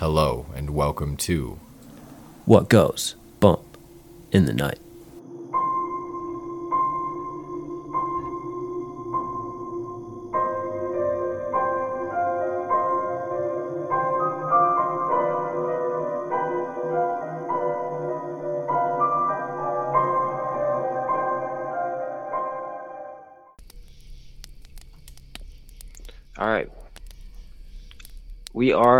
[0.00, 1.58] Hello and welcome to
[2.46, 3.76] What goes bump
[4.32, 4.78] in the night?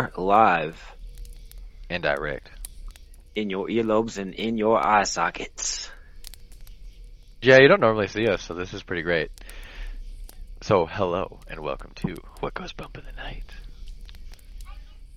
[0.01, 0.81] Are live
[1.91, 2.49] and direct.
[3.35, 5.91] in your earlobes and in your eye sockets.
[7.43, 9.31] Yeah, you don't normally see us, so this is pretty great.
[10.63, 13.45] So, hello and welcome to What Goes Bump in the Night.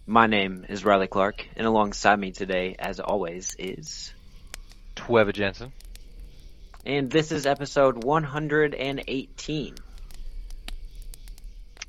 [0.05, 4.13] My name is Riley Clark, and alongside me today, as always, is.
[4.97, 5.71] Tweva Jensen.
[6.85, 9.75] And this is episode 118.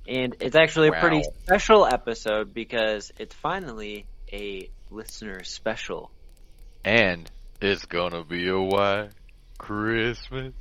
[0.06, 6.10] And it's actually a pretty special episode because it's finally a listener special.
[6.84, 7.30] And
[7.60, 9.10] it's gonna be a white
[9.56, 10.52] Christmas.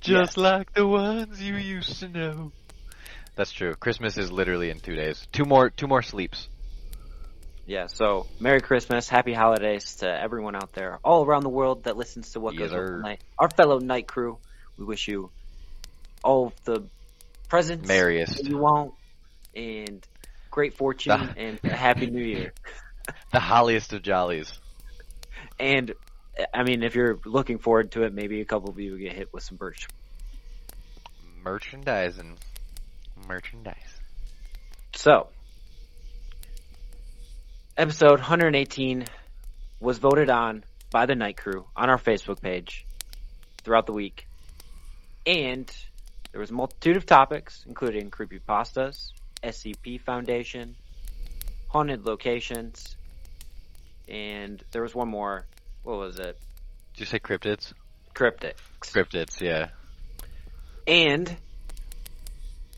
[0.00, 2.52] Just like the ones you used to know.
[3.36, 3.74] That's true.
[3.74, 5.26] Christmas is literally in two days.
[5.30, 6.48] Two more two more sleeps.
[7.66, 11.96] Yeah, so Merry Christmas, Happy Holidays to everyone out there, all around the world that
[11.96, 12.86] listens to What Yes, Goes On.
[12.96, 13.20] Tonight.
[13.38, 14.38] Our fellow night crew,
[14.76, 15.30] we wish you
[16.24, 16.82] all the
[17.50, 18.44] presents Merriest.
[18.44, 18.94] you want,
[19.54, 20.06] and
[20.50, 22.52] great fortune, The- and a Happy New Year.
[23.32, 24.52] The holliest of jollies.
[25.58, 25.94] And
[26.54, 29.14] I mean, if you're looking forward to it, maybe a couple of you will get
[29.14, 29.88] hit with some birch.
[31.42, 32.36] Merchandising.
[33.26, 33.74] Merchandise.
[34.94, 35.28] So,
[37.76, 39.04] episode 118
[39.80, 42.86] was voted on by the night crew on our Facebook page
[43.64, 44.26] throughout the week.
[45.26, 45.68] And
[46.32, 50.76] there was a multitude of topics, including creepypastas, SCP Foundation,
[51.68, 52.96] haunted locations,
[54.08, 55.46] and there was one more.
[55.82, 56.38] What was it?
[56.94, 57.72] Did you say cryptids?
[58.14, 58.54] Cryptics.
[58.80, 59.68] Cryptids, yeah.
[60.86, 61.36] And it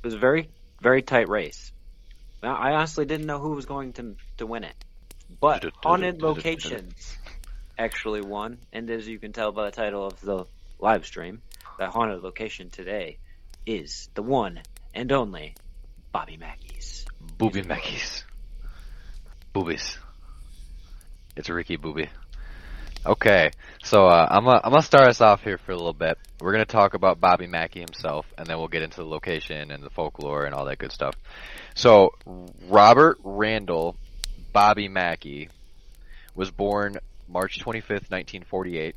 [0.03, 0.49] was a very,
[0.81, 1.73] very tight race.
[2.43, 4.75] Now, I honestly didn't know who was going to to win it,
[5.41, 7.17] but haunted locations
[7.79, 8.59] actually won.
[8.73, 10.47] And as you can tell by the title of the
[10.79, 11.43] live stream,
[11.79, 13.19] that haunted location today
[13.67, 14.61] is the one
[14.95, 15.55] and only
[16.13, 17.05] Bobby Mackey's.
[17.39, 18.25] Booby Mackies.
[19.53, 19.99] Boobies.
[21.37, 22.09] It's Ricky Booby.
[23.05, 23.51] Okay,
[23.83, 26.19] so uh, I'm gonna I'm gonna start us off here for a little bit.
[26.41, 29.83] We're gonna talk about Bobby Mackey himself, and then we'll get into the location and
[29.83, 31.15] the folklore and all that good stuff.
[31.75, 32.13] So
[32.69, 33.97] Robert Randall
[34.53, 35.49] Bobby Mackey
[36.37, 38.95] was born March 25th, 1948.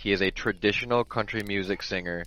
[0.00, 2.24] He is a traditional country music singer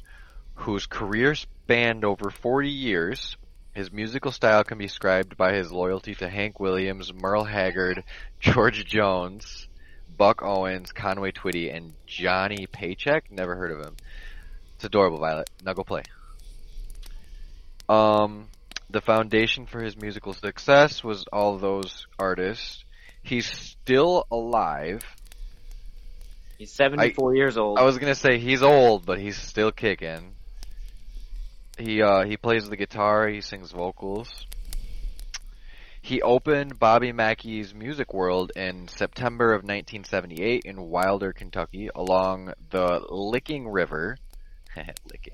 [0.61, 3.35] whose career spanned over 40 years.
[3.73, 8.03] His musical style can be described by his loyalty to Hank Williams, Merle Haggard,
[8.39, 9.67] George Jones,
[10.17, 13.31] Buck Owens, Conway Twitty, and Johnny Paycheck.
[13.31, 13.95] Never heard of him.
[14.75, 15.49] It's adorable, Violet.
[15.63, 16.03] Now go play.
[17.89, 18.47] Um,
[18.89, 22.83] the foundation for his musical success was all those artists.
[23.23, 25.03] He's still alive.
[26.57, 27.79] He's 74 years old.
[27.79, 30.35] I was gonna say he's old, but he's still kicking.
[31.81, 34.45] He uh he plays the guitar, he sings vocals.
[35.99, 43.03] He opened Bobby Mackey's Music World in September of 1978 in Wilder, Kentucky, along the
[43.09, 44.17] Licking River,
[44.75, 45.33] Licking,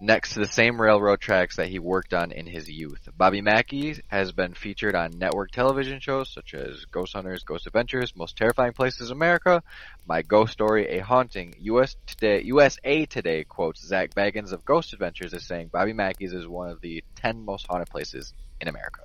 [0.00, 3.08] next to the same railroad tracks that he worked on in his youth.
[3.16, 8.16] Bobby Mackey has been featured on network television shows such as Ghost Hunters, Ghost Adventures,
[8.16, 9.62] Most Terrifying Places in America,
[10.06, 11.54] My Ghost Story, A Haunting.
[11.60, 16.46] US Today, USA Today quotes Zak Bagans of Ghost Adventures as saying Bobby Mackey's is
[16.46, 19.02] one of the 10 most haunted places in America.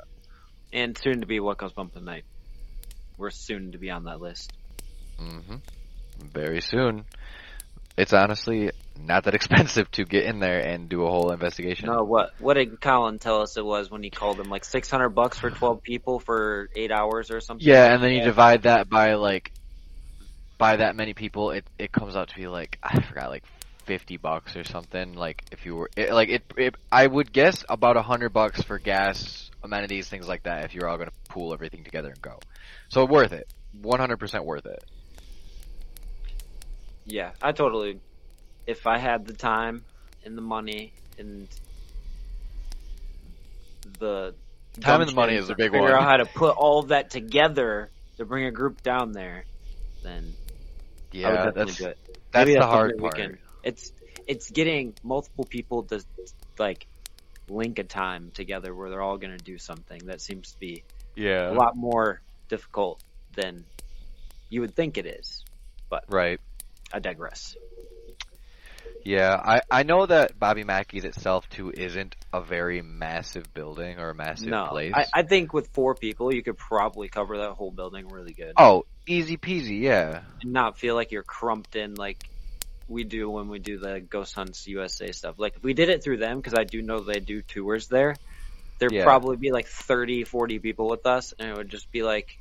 [0.73, 2.23] and soon to be What Goes Bump Tonight.
[3.17, 4.51] We're soon to be on that list.
[5.19, 5.55] Mm-hmm.
[6.33, 7.05] Very soon.
[7.97, 11.87] It's honestly not that expensive to get in there and do a whole investigation.
[11.87, 14.89] No, what what did Colin tell us it was when he called him like six
[14.89, 17.65] hundred bucks for twelve people for eight hours or something?
[17.65, 19.51] Yeah, and then you divide that by like
[20.57, 23.43] by that many people, it it comes out to be like I forgot like
[23.85, 25.13] fifty bucks or something.
[25.13, 28.61] Like if you were it, like it, it, I would guess about a hundred bucks
[28.61, 30.65] for gas, amenities, things like that.
[30.65, 32.39] If you're all gonna pool everything together and go,
[32.89, 33.47] so worth it,
[33.81, 34.83] one hundred percent worth it.
[37.05, 37.99] Yeah, I totally.
[38.67, 39.83] If I had the time
[40.25, 41.47] and the money and
[43.99, 44.33] the
[44.81, 45.87] Time and the money is a big figure one.
[45.89, 49.45] Figure out how to put all of that together to bring a group down there,
[50.03, 50.33] then
[51.13, 51.97] Yeah, that's that's
[52.33, 53.15] Maybe the hard part.
[53.15, 53.93] can- It's
[54.27, 56.03] it's getting multiple people to
[56.57, 56.87] like
[57.47, 60.83] link a time together where they're all going to do something that seems to be
[61.15, 61.51] Yeah.
[61.51, 62.19] a lot more
[62.49, 63.01] difficult
[63.35, 63.63] than
[64.49, 65.45] you would think it is.
[65.89, 66.41] But Right.
[66.95, 67.57] I digress.
[69.03, 74.11] Yeah, I, I know that Bobby Mackey's itself too isn't a very massive building or
[74.11, 74.93] a massive no, place.
[74.95, 78.53] I, I think with four people, you could probably cover that whole building really good,
[78.55, 80.21] oh, easy peasy, yeah.
[80.41, 82.17] and not feel like you're crumped in like
[82.87, 85.35] we do when we do the Ghost Hunts USA stuff.
[85.37, 88.15] Like if we did it through them, because I do know they do tours there.
[88.79, 89.03] There'd Yeah.
[89.03, 92.37] probably be like 30, 40 people with us, and it would just be like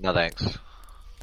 [0.00, 0.56] No thanks.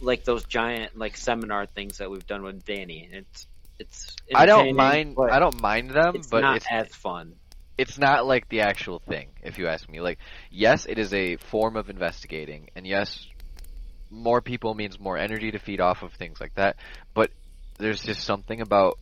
[0.02, 3.10] Like those giant like seminar things that we've done with Danny.
[3.12, 3.48] It's
[3.80, 4.16] it's.
[4.34, 7.36] I don't mind I don't mind them, but It's but not it's as fun.
[7.78, 10.00] it's not like the actual thing, if you ask me.
[10.02, 10.20] Like,
[10.50, 13.26] yes, it is a form of investigating, and yes,
[14.10, 16.78] more people means more energy to feed off of things like that.
[17.14, 17.32] But
[17.78, 18.98] there's just something about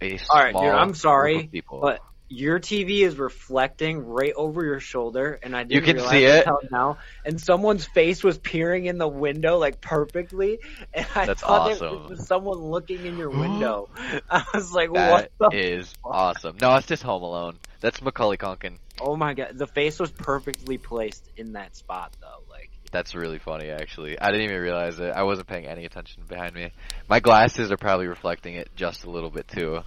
[0.00, 1.80] a small All right, dude, I'm sorry, people.
[1.80, 6.10] but your TV is reflecting right over your shoulder, and I didn't You can realize
[6.10, 6.98] see it now.
[7.24, 10.58] And someone's face was peering in the window like perfectly,
[10.92, 11.94] and I That's thought awesome.
[11.94, 13.88] it was someone looking in your window.
[14.30, 15.56] I was like, that "What the?
[15.58, 16.56] is awesome.
[16.60, 17.58] No, it's just Home Alone.
[17.80, 18.78] That's Macaulay Culkin.
[19.00, 22.42] oh my god!" The face was perfectly placed in that spot, though.
[22.50, 24.18] Like, That's really funny, actually.
[24.18, 25.10] I didn't even realize it.
[25.10, 26.72] I wasn't paying any attention behind me.
[27.08, 29.80] My glasses are probably reflecting it just a little bit too.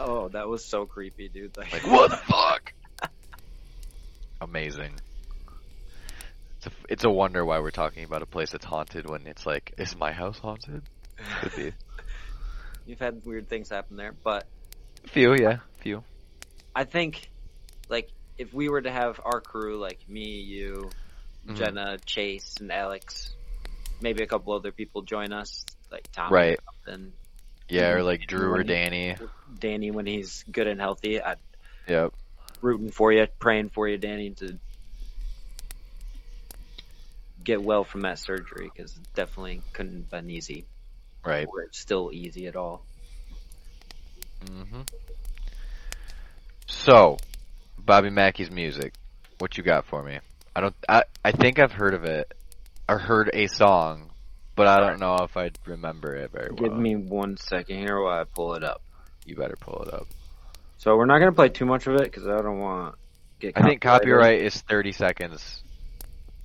[0.00, 1.56] Oh, that was so creepy, dude.
[1.56, 2.72] Like, Like, what the fuck?
[4.40, 4.92] Amazing.
[6.58, 9.46] It's a, it's a wonder why we're talking about a place that's haunted when it's
[9.46, 10.82] like, is my house haunted?
[11.40, 11.72] Could be.
[12.86, 14.46] you've had weird things happen there, but
[15.06, 16.02] Few, yeah, few.
[16.74, 17.30] I think,
[17.88, 18.08] like,
[18.38, 20.90] if we were to have our crew, like me, you,
[21.46, 21.56] Mhm.
[21.56, 23.32] Jenna, Chase, and Alex,
[24.00, 26.58] maybe a couple other people join us, like Tom, Right.
[26.86, 27.12] and
[27.68, 29.16] Yeah, or like Drew or Danny.
[29.58, 31.22] Danny when he's good and healthy.
[31.22, 31.36] I'm
[31.88, 32.12] Yep.
[32.60, 34.58] rooting for you, praying for you, Danny, to
[37.42, 40.66] get well from that surgery because it definitely couldn't have been easy,
[41.24, 41.48] Right.
[41.48, 42.82] or it's still easy at all.
[44.46, 44.82] hmm
[46.66, 47.16] So,
[47.78, 48.92] Bobby Mackey's music.
[49.38, 50.18] What you got for me?
[50.54, 50.74] I don't.
[50.88, 52.32] I I think I've heard of it,
[52.88, 54.10] or heard a song,
[54.56, 56.70] but I don't know if I'd remember it very well.
[56.70, 58.82] Give me one second here while I pull it up.
[59.24, 60.08] You better pull it up.
[60.78, 62.96] So we're not gonna play too much of it because I don't want
[63.38, 63.56] get.
[63.56, 65.62] I think copyright is 30 seconds.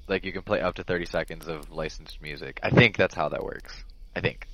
[0.07, 2.59] Like you can play up to 30 seconds of licensed music.
[2.61, 3.83] I think that's how that works.
[4.15, 4.47] I think.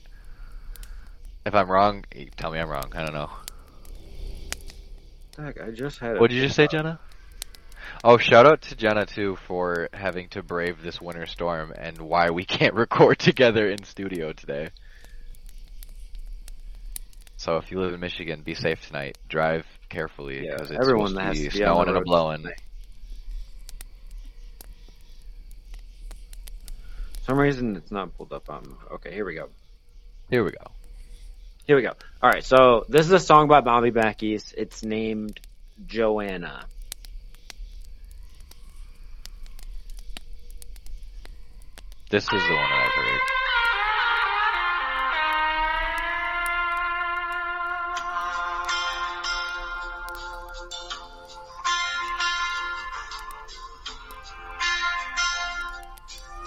[1.45, 2.05] If I'm wrong,
[2.35, 2.91] tell me I'm wrong.
[2.93, 3.29] I don't know.
[5.37, 6.19] Heck, I just had.
[6.19, 6.99] What did you just say, uh, Jenna?
[8.03, 12.29] Oh, shout out to Jenna too for having to brave this winter storm and why
[12.29, 14.69] we can't record together in studio today.
[17.37, 19.17] So if you live in Michigan, be safe tonight.
[19.29, 22.41] Drive carefully Yeah, because it's everyone supposed to be to be snowing and a blowing.
[22.41, 22.61] tonight.
[27.23, 28.75] Some reason it's not pulled up on.
[28.93, 29.49] Okay, here we go.
[30.29, 30.71] Here we go.
[31.65, 31.91] Here we go.
[32.23, 34.53] All right, so this is a song by Bobby Backies.
[34.57, 35.39] It's named
[35.85, 36.65] Joanna.
[42.09, 43.19] This is the one I've heard.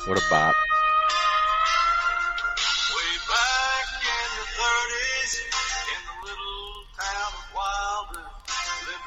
[0.06, 0.54] What a bop.
[2.96, 5.32] Way back in the 30s,
[5.92, 8.24] in the little town of Wilder,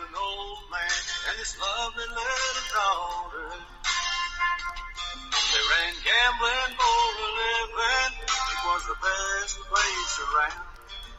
[0.05, 3.12] an old man and lovely little daughter.
[8.83, 10.65] Was the best place around.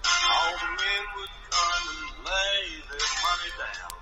[0.04, 3.94] All the men would come and lay their money down.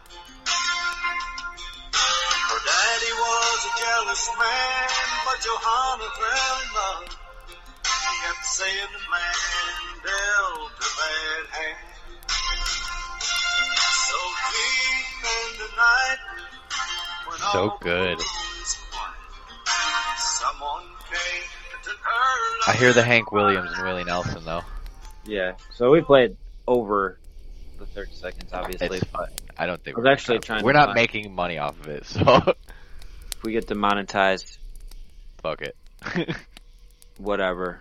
[1.92, 4.88] Her daddy was a jealous man,
[5.26, 7.08] but Johanna fell in love.
[7.86, 9.38] He kept saying the man
[10.02, 11.90] dealt a bad hand.
[14.10, 14.18] So
[14.50, 16.20] deep in the night,
[17.26, 18.18] when So all good.
[22.82, 24.62] Hear the Hank Williams and Willie Nelson though.
[25.24, 25.52] Yeah.
[25.74, 26.36] So we played
[26.66, 27.18] over
[27.78, 30.64] the 30 seconds, obviously, It's but I don't think I was we're actually trying to
[30.64, 32.54] We're not making money off of it, so
[33.32, 34.58] if we get demonetized,
[35.42, 35.76] fuck it.
[37.18, 37.80] whatever.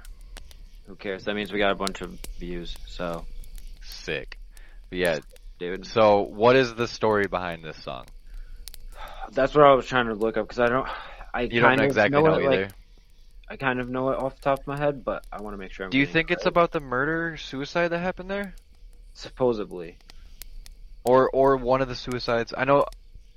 [0.86, 1.26] Who cares?
[1.26, 2.76] That means we got a bunch of views.
[2.86, 3.26] So,
[3.84, 4.38] Sick.
[4.90, 5.20] But yeah.
[5.58, 8.06] dude, So, what is the story behind this song?
[9.32, 10.88] that's what I was trying to look up because I don't.
[11.34, 12.62] I You don't exactly know, know it, either.
[12.66, 12.72] Like,
[13.52, 15.58] I kind of know it off the top of my head, but I want to
[15.58, 15.86] make sure.
[15.86, 16.52] I'm Do you think it it's right.
[16.52, 18.56] about the murder suicide that happened there,
[19.14, 19.98] supposedly?
[21.04, 22.54] or or one of the suicides?
[22.58, 22.86] I know,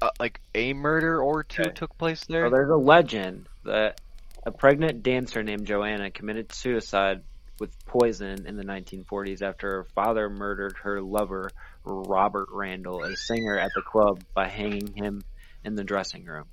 [0.00, 1.72] uh, like a murder or two Okay.
[1.74, 2.46] took place there.
[2.46, 4.00] So there's a legend that
[4.46, 7.22] A pregnant dancer named Joanna committed suicide
[7.58, 11.50] with poison in the 1940s after her father murdered her lover,
[11.84, 15.24] Robert Randall, a singer at the club, by hanging him
[15.64, 16.44] in the dressing room.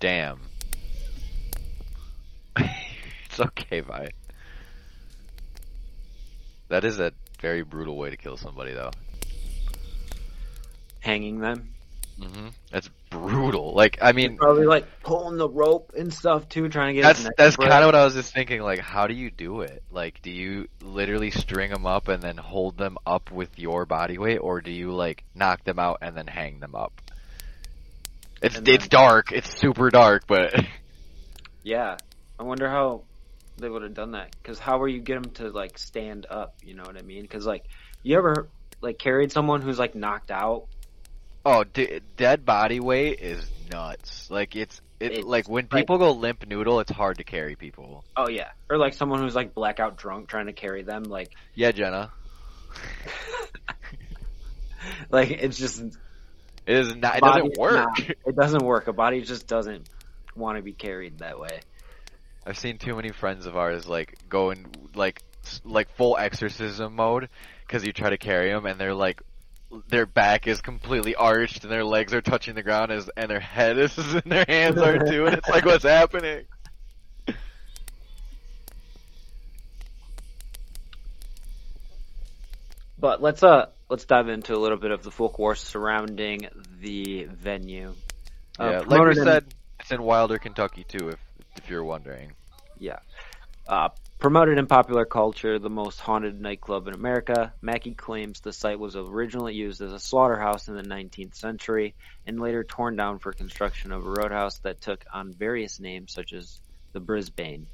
[0.00, 0.40] Damn.
[3.34, 4.10] It's okay, bye.
[6.68, 8.90] That is a very brutal way to kill somebody, though.
[11.00, 11.70] Hanging them.
[12.20, 13.74] hmm That's brutal.
[13.74, 17.28] Like, I mean, Probably like pulling the rope and stuff too, trying to get that's
[17.36, 18.62] that's kind of what I was just thinking.
[18.62, 19.82] Like, how do you do it?
[19.90, 24.16] Like, do you literally string them up and then hold them up with your body
[24.16, 26.92] weight, or do you like knock them out and then hang them up?
[28.40, 29.32] It's then- it's dark.
[29.32, 30.54] It's super dark, but
[31.62, 31.96] Yeah,
[32.38, 33.02] I wonder how
[33.56, 34.34] they would have done that.
[34.42, 36.54] Because how were you get them to like stand up?
[36.62, 37.22] You know what I mean?
[37.22, 37.64] Because like,
[38.02, 38.48] you ever
[38.80, 40.66] like carried someone who's like knocked out?
[41.46, 44.30] oh, d- dead body weight is nuts.
[44.30, 47.54] Like it's it It's like when like- people go limp noodle, it's hard to carry
[47.54, 48.04] people.
[48.16, 51.04] Oh yeah, or like someone who's like blackout drunk trying to carry them.
[51.04, 52.10] Like, Yeah, Jenna.
[55.10, 55.94] like it's just It
[56.76, 57.16] is not.
[57.18, 57.74] It doesn't work.
[57.74, 58.88] not- it doesn't work.
[58.88, 59.88] A body just doesn't
[60.34, 61.60] want to be carried that way.
[62.46, 65.22] I've seen too many friends of ours like go in like
[65.64, 67.28] like full exorcism mode
[67.66, 69.22] because you try to carry them and they're like
[69.88, 73.40] their back is completely arched and their legs are touching the ground as and their
[73.40, 76.44] head is and their hands are too and it's like what's happening.
[82.96, 86.48] But let's uh let's dive into a little bit of the folk war surrounding
[86.80, 87.92] the venue.
[88.58, 89.44] Uh, yeah, like we said,
[89.78, 91.10] it's in Wilder, Kentucky too.
[91.10, 91.18] If
[91.56, 92.32] if you're wondering.
[92.78, 92.98] Yeah.
[93.66, 98.78] Uh, promoted in popular culture, the most haunted nightclub in America, Mackey claims the site
[98.78, 101.94] was originally used as a slaughterhouse in the 19th century
[102.26, 106.32] and later torn down for construction of a roadhouse that took on various names such
[106.32, 106.60] as
[106.92, 107.66] the Brisbane.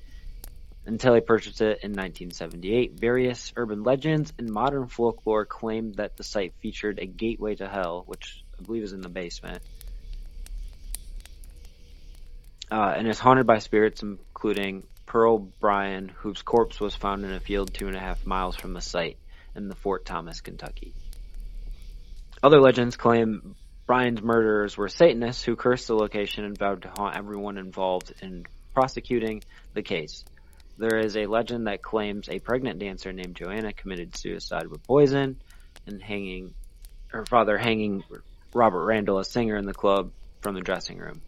[0.86, 6.24] Until he purchased it in 1978, various urban legends and modern folklore claimed that the
[6.24, 9.62] site featured a gateway to hell, which I believe is in the basement.
[12.70, 17.40] Uh, and is haunted by spirits, including Pearl Bryan, whose corpse was found in a
[17.40, 19.18] field two and a half miles from the site
[19.56, 20.94] in the Fort Thomas, Kentucky.
[22.42, 27.16] Other legends claim Bryan's murderers were Satanists who cursed the location and vowed to haunt
[27.16, 29.42] everyone involved in prosecuting
[29.74, 30.24] the case.
[30.78, 35.40] There is a legend that claims a pregnant dancer named Joanna committed suicide with poison
[35.86, 36.54] and hanging
[37.08, 38.04] her father hanging
[38.54, 41.20] Robert Randall, a singer in the club, from the dressing room.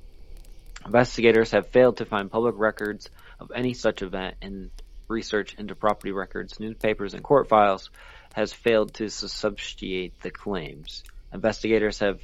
[0.85, 3.09] Investigators have failed to find public records
[3.39, 4.71] of any such event, and
[5.09, 7.91] research into property records, newspapers, and court files
[8.35, 11.05] has failed to substantiate the claims.
[11.33, 12.21] Investigators have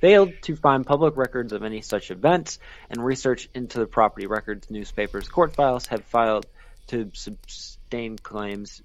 [0.00, 2.58] failed to find public records of any such events,
[2.90, 6.46] and research into the property records, newspapers, court files have failed
[6.88, 8.82] to sustain claims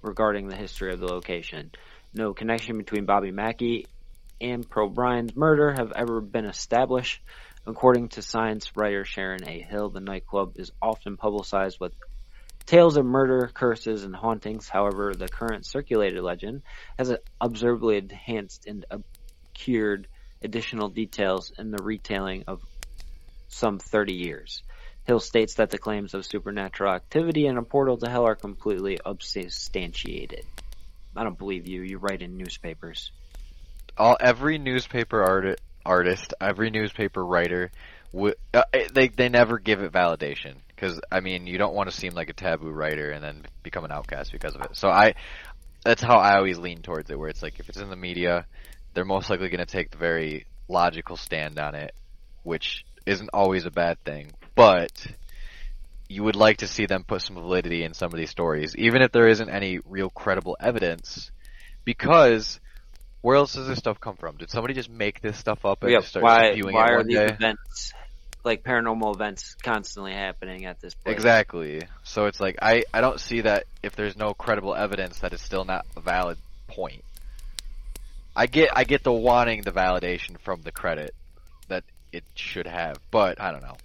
[0.00, 1.70] regarding the history of the location.
[2.14, 3.86] No connection between Bobby Mackey
[4.40, 7.22] and Pearl Bryan's murder have ever been established.
[7.66, 9.60] According to science writer Sharon A.
[9.60, 11.92] Hill, the nightclub is often publicized with
[12.66, 14.68] tales of murder, curses, and hauntings.
[14.68, 16.62] However, the current circulated legend
[16.98, 20.08] has observably enhanced and obscured
[20.42, 22.62] additional details in the retelling of
[23.48, 24.62] some 30 years.
[25.04, 28.98] Hill states that the claims of supernatural activity and a portal to hell are completely
[29.04, 30.44] unsubstantiated.
[31.16, 31.82] I don't believe you.
[31.82, 33.12] You write in newspapers.
[33.96, 37.70] all every newspaper art, artist, every newspaper writer,
[38.12, 41.96] would uh, they they never give it validation because I mean you don't want to
[41.96, 44.76] seem like a taboo writer and then become an outcast because of it.
[44.76, 45.14] So I
[45.84, 48.46] that's how I always lean towards it, where it's like if it's in the media,
[48.94, 51.94] they're most likely going to take the very logical stand on it,
[52.42, 55.06] which isn't always a bad thing, but
[56.08, 59.02] you would like to see them put some validity in some of these stories, even
[59.02, 61.30] if there isn't any real credible evidence,
[61.84, 62.60] because
[63.22, 64.36] where else does this stuff come from?
[64.36, 66.90] Did somebody just make this stuff up and Yeah, just start why spewing why it
[66.92, 67.26] are one these day?
[67.26, 67.92] events
[68.44, 71.16] like paranormal events constantly happening at this point?
[71.16, 71.82] Exactly.
[72.02, 75.42] So it's like I I don't see that if there's no credible evidence that it's
[75.42, 76.36] still not a valid
[76.66, 77.04] point.
[78.34, 81.14] I get I get the wanting the validation from the credit
[81.68, 83.76] that it should have, but I don't know.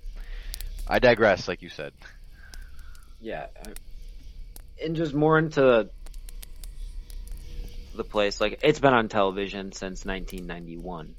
[0.87, 1.93] I digress, like you said.
[3.19, 3.47] Yeah,
[4.83, 5.89] and just more into
[7.97, 8.39] the place.
[8.39, 11.15] Like it's been on television since 1991.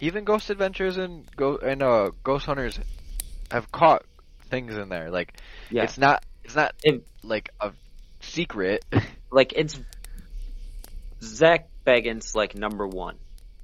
[0.00, 2.78] Even Ghost Adventures and Go and uh, Ghost Hunters
[3.50, 4.04] have caught
[4.50, 5.10] things in there.
[5.10, 5.34] Like
[5.70, 7.72] Yeah, it's not it's not It- like a
[8.20, 8.84] secret.
[9.30, 9.78] like it's
[11.22, 13.16] Zak Bagans like number one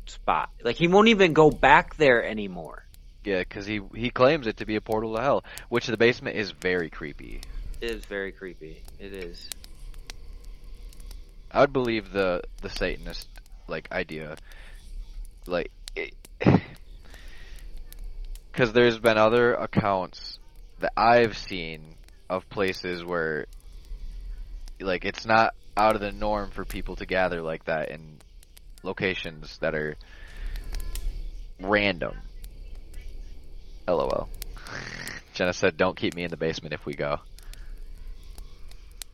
[0.06, 0.50] spot.
[0.62, 2.84] Like he won't even go back there anymore.
[3.24, 6.36] Yeah, because he he claims it to be a portal to hell, which the basement
[6.36, 7.40] is very creepy.
[7.80, 8.82] It is very creepy.
[8.98, 9.50] It is.
[11.56, 13.26] I would believe the the Satanist
[13.66, 14.36] like idea,
[15.46, 15.70] like,
[18.52, 20.38] because there's been other accounts
[20.80, 21.94] that I've seen
[22.28, 23.46] of places where,
[24.80, 28.18] like, it's not out of the norm for people to gather like that in
[28.82, 29.96] locations that are
[31.58, 32.18] random.
[33.88, 34.28] LOL.
[35.32, 37.20] Jenna said, "Don't keep me in the basement if we go."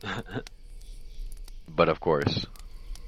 [1.67, 2.45] But of course,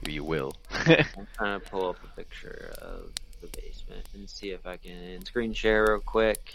[0.08, 0.54] you will.
[0.72, 5.24] I'm trying to pull up a picture of the basement and see if I can
[5.26, 6.54] screen share real quick.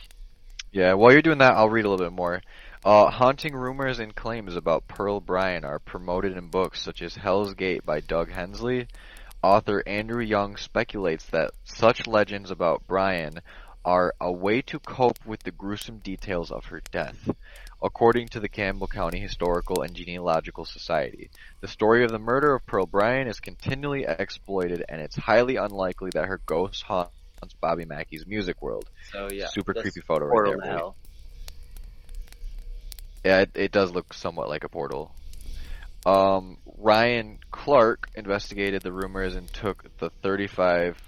[0.72, 2.42] yeah, while you're doing that, I'll read a little bit more.
[2.84, 7.54] Uh, haunting rumors and claims about Pearl Bryan are promoted in books such as Hell's
[7.54, 8.88] Gate by Doug Hensley.
[9.42, 13.40] Author Andrew Young speculates that such legends about Bryan
[13.84, 17.30] are a way to cope with the gruesome details of her death.
[17.82, 22.66] According to the Campbell County Historical and Genealogical Society, the story of the murder of
[22.66, 27.12] Pearl Bryan is continually exploited, and it's highly unlikely that her ghost haunts
[27.58, 28.84] Bobby Mackey's music world.
[29.12, 30.72] So yeah, Super creepy photo right there.
[30.72, 30.96] hell.
[33.24, 35.14] Yeah, it, it does look somewhat like a portal.
[36.04, 41.00] Um, Ryan Clark investigated the rumors and took the thirty-five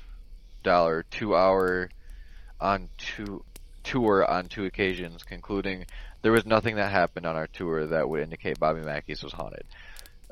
[0.62, 1.91] dollar two-hour
[2.61, 3.45] on two
[3.83, 5.87] tour on two occasions, concluding
[6.23, 9.64] there was nothing that happened on our tour that would indicate Bobby Mackey's was haunted.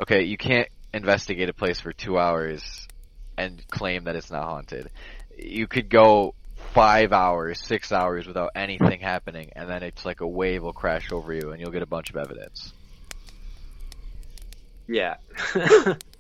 [0.01, 2.89] Okay, you can't investigate a place for two hours
[3.37, 4.91] and claim that it's not haunted.
[5.37, 6.35] You could go
[6.73, 11.13] five hours, six hours without anything happening, and then it's like a wave will crash
[11.13, 12.73] over you, and you'll get a bunch of evidence.
[14.87, 15.17] Yeah.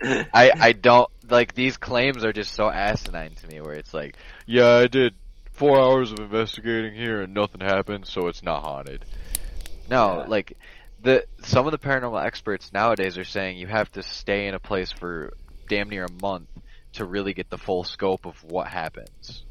[0.02, 3.60] I I don't like these claims are just so asinine to me.
[3.60, 5.14] Where it's like, yeah, I did
[5.52, 9.04] four hours of investigating here and nothing happened, so it's not haunted.
[9.90, 10.26] No, Yeah.
[10.28, 10.56] like
[11.02, 14.60] the some of the paranormal experts nowadays are saying you have to stay in a
[14.60, 15.32] place for
[15.68, 16.48] damn near a month
[16.94, 19.42] to really get the full scope of what happens.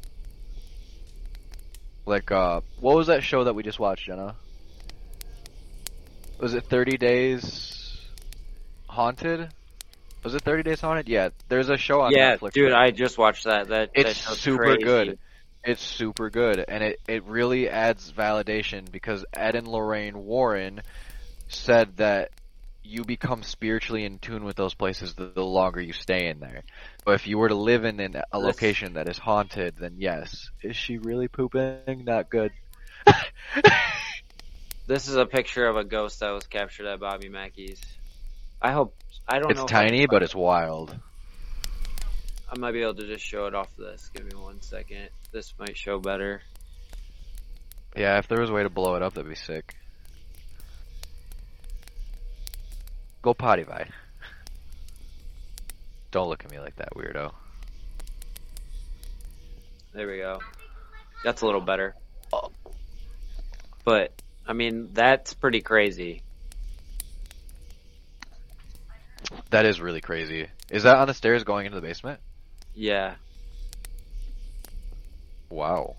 [2.06, 4.34] Like, uh, what was that show that we just watched, Jenna?
[6.38, 7.98] Was it 30 Days
[8.88, 9.48] Haunted?
[10.24, 11.08] Was it 30 Days Haunted?
[11.08, 12.52] Yeah, there's a show on yeah, Netflix.
[12.52, 13.68] dude, that- I just watched that.
[13.68, 14.82] That that it's show's super crazy.
[14.82, 15.18] good.
[15.64, 20.80] It's super good, and it, it really adds validation because Ed and Lorraine Warren
[21.48, 22.30] said that
[22.82, 26.62] you become spiritually in tune with those places the, the longer you stay in there.
[27.04, 30.48] But if you were to live in an, a location that is haunted, then yes.
[30.62, 32.04] Is she really pooping?
[32.04, 32.52] Not good.
[34.90, 37.80] This is a picture of a ghost that was captured at Bobby Mackey's.
[38.60, 38.96] I hope
[39.28, 39.66] I don't it's know.
[39.66, 40.98] tiny, but it's wild.
[42.52, 44.10] I might be able to just show it off this.
[44.12, 45.10] Give me one second.
[45.30, 46.42] This might show better.
[47.96, 49.76] Yeah, if there was a way to blow it up, that'd be sick.
[53.22, 53.88] Go potty, Vi.
[56.10, 57.32] Don't look at me like that, weirdo.
[59.92, 60.40] There we go.
[61.22, 61.94] That's a little better.
[63.84, 64.12] But
[64.46, 66.22] I mean, that's pretty crazy.
[69.50, 70.48] That is really crazy.
[70.70, 72.20] Is that on the stairs going into the basement?
[72.80, 73.16] Yeah.
[75.50, 75.96] Wow.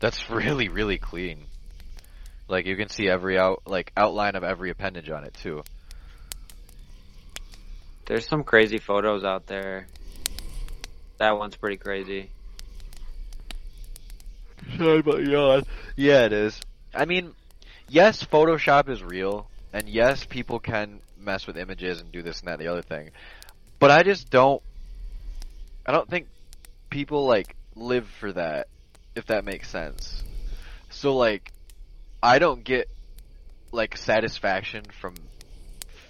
[0.00, 1.44] That's really, really clean.
[2.48, 5.62] Like you can see every out like outline of every appendage on it too.
[8.06, 9.86] There's some crazy photos out there.
[11.18, 12.30] That one's pretty crazy.
[14.76, 15.62] Sorry about yawn.
[15.94, 16.60] Yeah, it is.
[16.92, 17.34] I mean,
[17.88, 22.48] yes, Photoshop is real, and yes, people can mess with images and do this and
[22.48, 23.10] that and the other thing.
[23.78, 24.60] But I just don't.
[25.86, 26.28] I don't think
[26.90, 28.68] people like live for that,
[29.14, 30.22] if that makes sense.
[30.90, 31.52] So like,
[32.22, 32.88] I don't get
[33.72, 35.14] like satisfaction from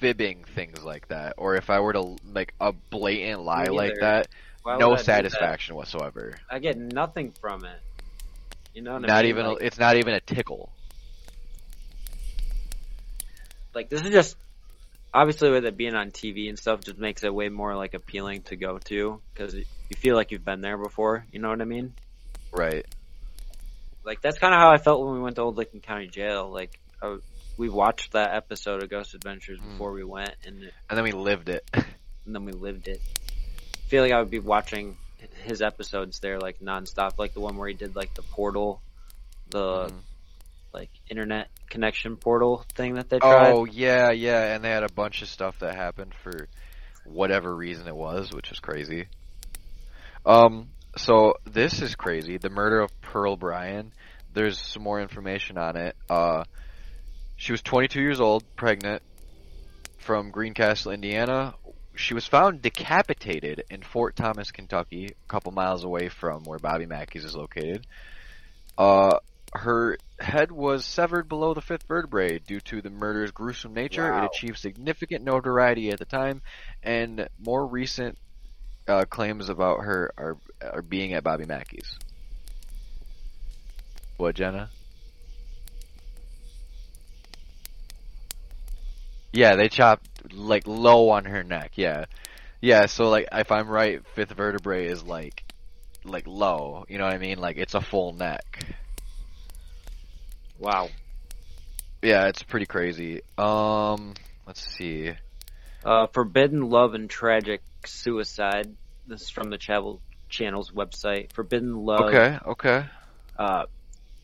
[0.01, 4.29] fibbing things like that, or if I were to like a blatant lie like that,
[4.63, 5.05] Why no do that?
[5.05, 6.37] satisfaction whatsoever.
[6.51, 7.81] I get nothing from it.
[8.75, 9.29] You know what I Not mean?
[9.31, 10.73] even Like, it's not even a tickle.
[13.75, 14.37] like this is just
[15.13, 18.43] obviously with it being on TV and stuff just makes it way more like appealing
[18.43, 19.65] to go to because you
[19.97, 21.27] feel like you've been there before.
[21.33, 21.93] You know what I mean?
[22.53, 22.87] Right.
[24.05, 26.51] Like that's kind of how I felt when we went to Old Lincoln County Jail.
[26.51, 27.19] Like I,
[27.57, 29.73] we watched that episode of Ghost Adventures Mm.
[29.73, 31.69] before we went, and, And then we lived it.
[31.75, 33.01] and then we lived it.
[33.75, 34.97] I feel like I would be watching
[35.45, 38.81] his episodes there like nonstop, like the one where he did like the portal,
[39.51, 39.93] the Mhm.
[40.73, 43.53] Like internet connection portal thing that they tried.
[43.53, 46.49] Oh yeah, yeah, and they had a bunch of stuff that happened for
[47.05, 49.07] whatever reason it was, which is crazy.
[50.25, 52.39] Um, so this is crazy.
[52.39, 53.93] The murder of Pearl Bryan.
[54.33, 55.97] there's some more information on it.
[56.09, 56.45] Uh,
[57.37, 59.03] she was 22 years old, pregnant,
[59.99, 61.55] from Greencastle, Indiana.
[61.95, 66.87] She was found decapitated in Fort Thomas, Kentucky, a couple miles away from where Bobby
[66.87, 67.87] Mackey's is located.
[68.79, 69.19] Uh,
[69.53, 74.11] her head was severed below the fifth vertebrae due to the murder's gruesome nature.
[74.11, 74.25] Wow.
[74.25, 76.43] It achieved significant notoriety at the time,
[76.83, 78.19] and more recent
[78.87, 81.97] uh, claims about her are, are being at Bobby Mackey's.
[84.17, 84.69] What, Jenna?
[89.33, 91.73] Yeah, they chopped like low on her neck.
[91.77, 92.07] Yeah,
[92.61, 92.87] yeah.
[92.87, 95.45] So like, if I'm right, fifth vertebrae is like,
[96.05, 96.85] like low.
[96.89, 97.39] You know what I mean?
[97.39, 98.65] Like it's a full neck.
[100.61, 100.91] Wow.
[102.03, 103.23] Yeah, it's pretty crazy.
[103.37, 104.15] Um,
[104.47, 105.13] let's see.
[105.85, 108.75] Uh, Forbidden Love and Tragic Suicide.
[109.07, 111.33] This is from the Travel Channel's website.
[111.33, 112.03] Forbidden Love.
[112.03, 112.85] Okay, okay.
[113.39, 113.65] Uh,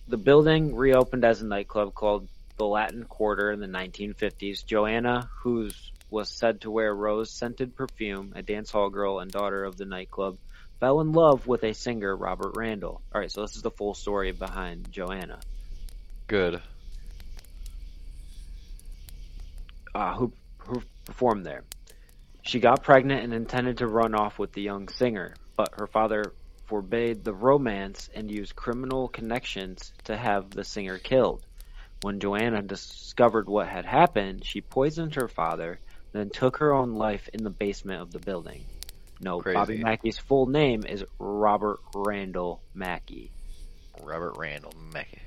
[0.08, 4.64] the building reopened as a nightclub called the Latin Quarter in the 1950s.
[4.64, 5.70] Joanna, who
[6.10, 10.36] was said to wear rose-scented perfume, a dance hall girl and daughter of the nightclub,
[10.80, 13.00] fell in love with a singer, Robert Randall.
[13.14, 15.40] All right, so this is the full story behind Joanna,
[16.26, 16.60] Good.
[19.96, 21.64] uh, who who performed there.
[22.42, 26.32] She got pregnant and intended to run off with the young singer, but her father
[26.66, 31.44] forbade the romance and used criminal connections to have the singer killed.
[32.02, 35.78] When Joanna discovered what had happened, she poisoned her father,
[36.12, 38.64] then took her own life in the basement of the building.
[39.20, 39.54] No, Crazy.
[39.54, 43.30] Bobby Mackey's full name is Robert Randall Mackey.
[44.02, 45.22] Robert Randall Mackey.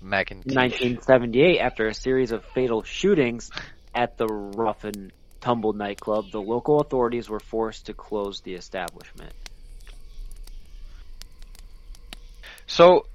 [0.00, 0.54] Macintyre.
[0.54, 3.50] 1978, after a series of fatal shootings
[3.94, 9.32] at the Rough and Tumble nightclub, the local authorities were forced to close the establishment.
[12.66, 13.06] So,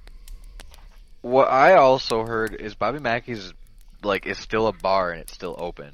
[1.22, 3.52] what I also heard is Bobby Mackey's
[4.02, 5.92] like is still a bar and it's still open.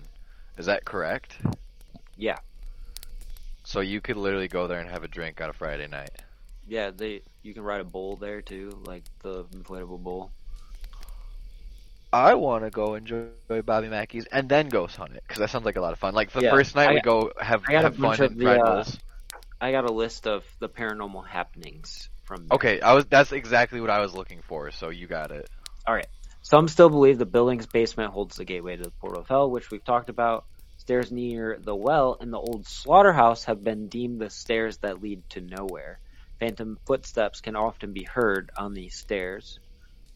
[0.59, 1.37] Is that correct?
[2.17, 2.37] Yeah,
[3.65, 6.11] So you could literally go there and have a drink on a Friday night.
[6.67, 10.31] yeah, they you can ride a bull there too, like the inflatable bull.
[12.13, 13.29] I want to go enjoy
[13.65, 16.15] Bobby Mackey's and then ghost hunt it because that sounds like a lot of fun.
[16.15, 18.85] Like the Yeah, first night I- we go have have fun and the, uh.
[19.61, 22.47] I got a list of the paranormal happenings from.
[22.49, 22.57] there.
[22.57, 24.71] Okay, I was that's exactly what I was looking for.
[24.71, 25.49] So you got it.
[25.87, 26.07] All right.
[26.43, 29.71] Some still believe the building's basement holds the gateway to the portal of hell, which
[29.71, 30.47] we've talked about.
[30.79, 35.23] Stairs near the well in the old slaughterhouse have been deemed the stairs that lead
[35.31, 36.01] to nowhere.
[36.41, 39.61] Phantom footsteps can often be heard on these stairs.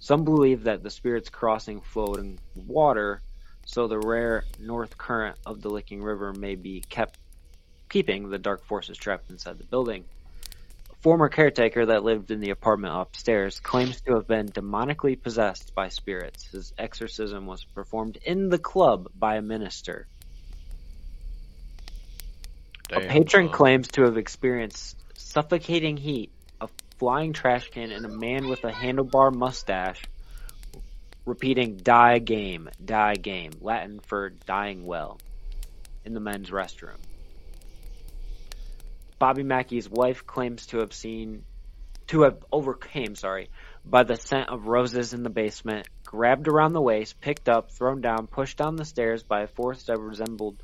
[0.04, 3.22] Some believe that the spirits crossing floating water,
[3.64, 7.18] so the rare north current of the Licking River may be kept
[7.88, 10.04] keeping the dark forces trapped inside the building.
[10.92, 15.74] A former caretaker that lived in the apartment upstairs claims to have been demonically possessed
[15.74, 16.48] by spirits.
[16.48, 20.06] His exorcism was performed in the club by a minister.
[22.92, 23.54] A patron son.
[23.54, 26.30] claims to have experienced suffocating heat,
[26.98, 30.02] flying trash can, and a man with a handlebar mustache
[31.24, 35.18] repeating die game, die game, Latin for dying well,
[36.04, 36.98] in the men's restroom.
[39.18, 41.44] Bobby Mackey's wife claims to have seen,
[42.08, 43.48] to have overcame, sorry,
[43.84, 48.00] by the scent of roses in the basement, grabbed around the waist, picked up, thrown
[48.00, 50.62] down, pushed down the stairs by a force that resembled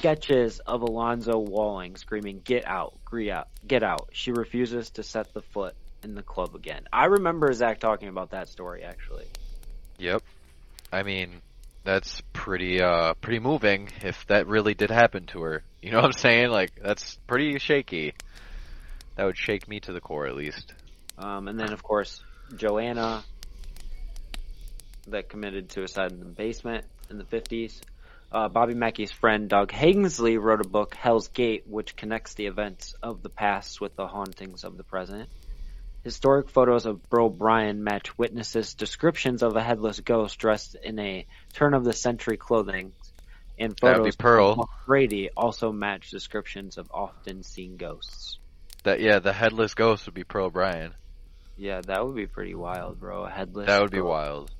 [0.00, 5.34] sketches of Alonzo Walling screaming, "Get out, get out, get out!" She refuses to set
[5.34, 6.84] the foot in the club again.
[6.90, 9.26] I remember Zak talking about that story actually.
[9.98, 10.22] Yep.
[10.90, 11.42] I mean,
[11.84, 15.62] that's pretty uh pretty moving if that really did happen to her.
[15.82, 16.48] You know what I'm saying?
[16.48, 18.14] Like that's pretty shaky.
[19.16, 20.72] That would shake me to the core at least.
[21.18, 22.22] Um, and then of course
[22.56, 23.22] Joanna
[25.08, 27.82] that committed suicide in the basement in the 50s.
[28.32, 32.94] Uh, Bobby Mackey's friend Doug Hensley wrote a book, Hell's Gate, which connects the events
[33.02, 35.28] of the past with the hauntings of the present.
[36.04, 41.26] Historic photos of Bro Bryan match witnesses' descriptions of a headless ghost dressed in a
[41.54, 42.92] turn of the century clothing,
[43.58, 44.60] and That would be photos Pearl.
[44.60, 48.38] of Brady also match descriptions of often seen ghosts.
[48.84, 50.94] That yeah, the headless ghost would be Pearl O'Brien.
[51.58, 53.24] Yeah, that would be pretty wild, bro.
[53.24, 53.66] A headless.
[53.66, 54.50] That would be wild.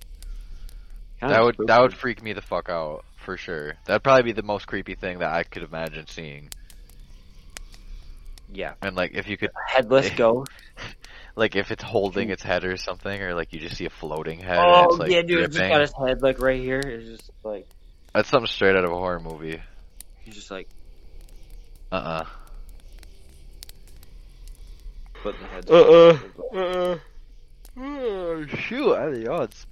[1.20, 1.66] Kinda That would spooky.
[1.68, 3.74] that would freak me the fuck out for sure.
[3.86, 6.48] That'd probably be the most creepy thing that I could imagine seeing.
[8.52, 10.50] Yeah, And like if you could a headless ghost.
[11.36, 14.40] like if it's holding its head or something or like you just see a floating
[14.40, 15.70] head and Oh it's like yeah, dude, it's just dripping.
[15.72, 16.80] got his head like right here.
[16.80, 17.68] It's just like
[18.12, 19.62] That's something straight out of a horror movie.
[20.18, 20.68] he's just like
[21.92, 22.24] Uh-uh.
[25.22, 25.70] putting the head.
[25.70, 26.18] Uh-uh.
[26.52, 26.98] Uh-uh.
[27.78, 29.64] Oh, shoot, I the odds.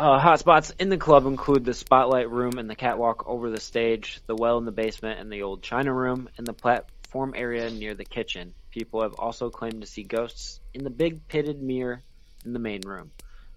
[0.00, 4.18] Uh, hotspots in the club include the spotlight room and the catwalk over the stage,
[4.24, 7.92] the well in the basement and the old china room, and the platform area near
[7.92, 8.54] the kitchen.
[8.70, 12.00] People have also claimed to see ghosts in the big pitted mirror
[12.46, 13.10] in the main room.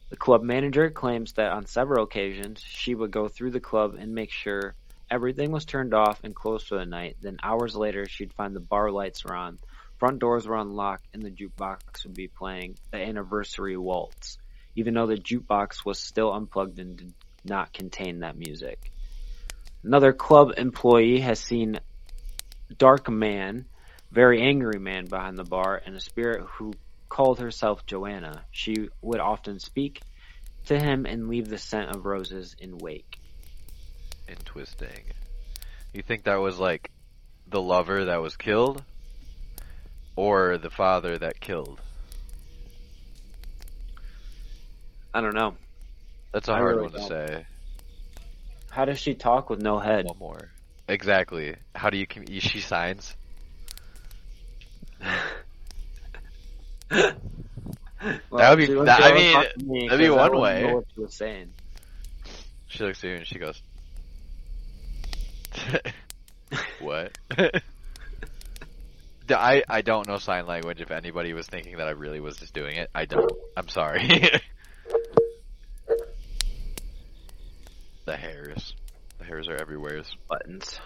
[0.09, 4.13] The club manager claims that on several occasions she would go through the club and
[4.13, 4.75] make sure
[5.09, 7.15] everything was turned off and closed for the night.
[7.21, 9.59] Then hours later, she'd find the bar lights were on,
[9.97, 14.39] front doors were unlocked, and the jukebox would be playing the anniversary waltz
[14.75, 17.13] even though the jukebox was still unplugged and did
[17.45, 18.91] not contain that music.
[19.83, 21.79] Another club employee has seen
[22.77, 23.65] Dark Man,
[24.11, 26.73] very angry man behind the bar, and a spirit who
[27.09, 28.43] called herself Joanna.
[28.51, 30.01] She would often speak
[30.65, 33.19] to him and leave the scent of roses in wake.
[34.27, 35.03] Interesting.
[35.93, 36.89] You think that was like
[37.47, 38.83] the lover that was killed?
[40.15, 41.81] Or the father that killed?
[45.13, 45.55] I don't know.
[46.31, 47.07] That's a I hard really one to don't.
[47.09, 47.45] say.
[48.71, 50.05] How does she talk with no head?
[50.05, 50.49] One more.
[50.87, 51.55] Exactly.
[51.75, 53.15] How do you com- she signs?
[58.29, 59.37] Well, would be- that- I mean,
[59.69, 60.63] me that'd be one way.
[60.63, 61.53] know what she was saying.
[62.67, 63.61] She looks at you and she goes,
[66.81, 67.17] "What?"
[69.29, 70.81] I I don't know sign language.
[70.81, 73.31] If anybody was thinking that I really was just doing it, I don't.
[73.55, 74.09] I'm sorry.
[78.05, 78.73] The hairs,
[79.17, 80.01] the hairs are everywhere.
[80.27, 80.79] Buttons.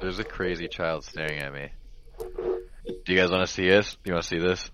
[0.00, 1.70] There's a crazy child staring at me.
[2.18, 3.96] Do you guys want to see this?
[4.04, 4.70] You want to see this?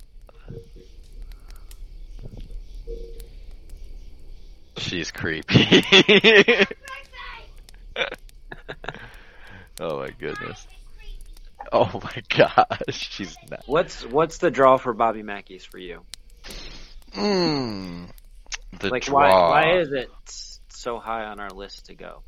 [4.78, 5.84] She's creepy.
[9.80, 10.66] oh my goodness.
[11.72, 13.62] Oh my gosh, she's not.
[13.66, 16.02] What's what's the draw for Bobby Mackey's for you?
[17.16, 18.10] Mm,
[18.78, 19.50] the like draw.
[19.50, 20.10] why why is it
[20.68, 22.22] so high on our list to go?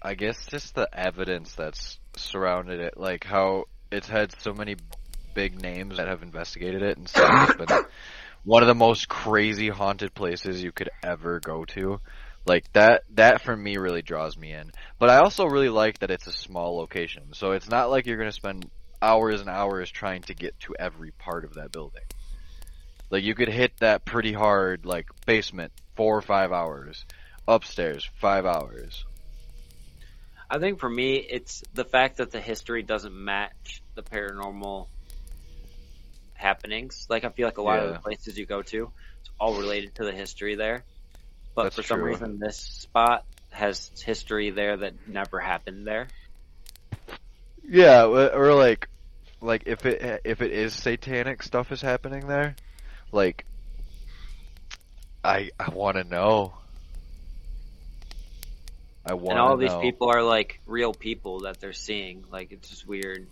[0.00, 4.76] I guess just the evidence that's surrounded it, like how it's had so many
[5.34, 7.50] big names that have investigated it and stuff.
[7.50, 7.84] It's been
[8.44, 12.00] one of the most crazy haunted places you could ever go to.
[12.46, 14.70] Like that, that for me really draws me in.
[15.00, 18.18] But I also really like that it's a small location, so it's not like you're
[18.18, 18.70] gonna spend
[19.02, 22.02] hours and hours trying to get to every part of that building.
[23.10, 27.04] Like you could hit that pretty hard, like basement, four or five hours,
[27.46, 29.04] upstairs, five hours.
[30.48, 34.86] I think for me, it's the fact that the history doesn't match the paranormal
[36.34, 37.06] happenings.
[37.08, 38.90] Like I feel like a lot of the places you go to,
[39.20, 40.84] it's all related to the history there.
[41.54, 42.10] But That's for some true.
[42.10, 46.08] reason, this spot has history there that never happened there.
[47.68, 48.88] Yeah, or, like,
[49.40, 52.54] like if it if it is satanic stuff is happening there,
[53.12, 53.44] like,
[55.24, 56.54] I I want to know.
[59.04, 59.30] I want.
[59.32, 62.24] and all these people are like real people that they're seeing.
[62.30, 63.26] Like it's just weird.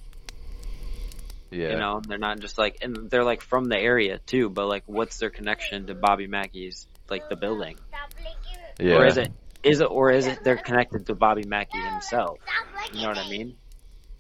[1.51, 4.49] yeah, You know, they're not just like, and they're like from the area too.
[4.51, 7.77] But like, what's their connection to Bobby Mackey's like the building?
[8.79, 9.33] yeah, Or is it
[9.65, 12.39] is it or is it they're connected to Bobby Mackey himself?
[12.93, 13.57] You know what I mean?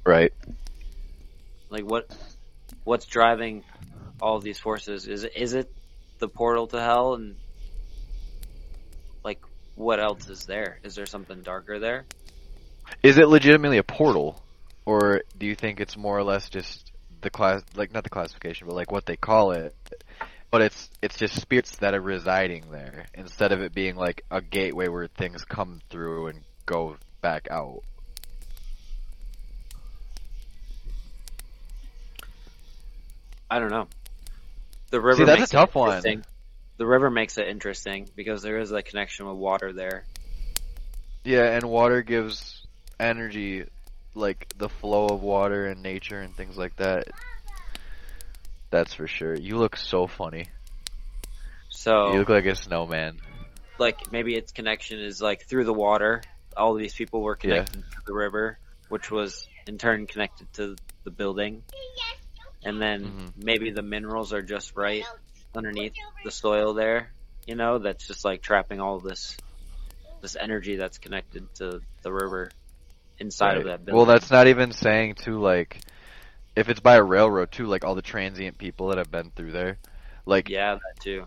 [0.04, 0.32] right?
[1.70, 2.10] Like what
[2.84, 3.64] what's driving
[4.24, 5.06] all these forces?
[5.06, 5.70] Is it is it
[6.18, 7.36] the portal to hell and
[9.22, 9.40] like
[9.74, 10.78] what else is there?
[10.82, 12.06] Is there something darker there?
[13.02, 14.42] Is it legitimately a portal,
[14.86, 18.66] or do you think it's more or less just the class, like not the classification,
[18.66, 19.76] but like what they call it?
[20.50, 24.40] But it's it's just spirits that are residing there instead of it being like a
[24.40, 27.82] gateway where things come through and go back out.
[33.50, 33.86] I don't know.
[34.94, 35.88] The river See, that's makes a tough it one.
[35.96, 36.24] interesting.
[36.76, 40.04] The river makes it interesting because there is a connection with water there.
[41.24, 42.64] Yeah, and water gives
[43.00, 43.64] energy,
[44.14, 47.08] like the flow of water and nature and things like that.
[48.70, 49.34] That's for sure.
[49.34, 50.46] You look so funny.
[51.70, 53.18] So You look like a snowman.
[53.80, 56.22] like maybe its connection is like through the water.
[56.56, 58.58] All these people were connected to the river,
[58.90, 61.64] which was in turn connected to the building.
[62.64, 63.32] And then Mhm.
[63.36, 65.04] maybe the minerals are just right
[65.54, 65.92] underneath
[66.24, 67.12] the soil there,
[67.46, 69.36] you know, that's just like trapping all this
[70.22, 72.50] this energy that's connected to the river
[73.18, 74.06] inside of that building.
[74.06, 75.80] Well, that's not even saying to like
[76.56, 79.52] if it's by a railroad too, like all the transient people that have been through
[79.52, 79.78] there.
[80.26, 81.26] Like yeah, that too.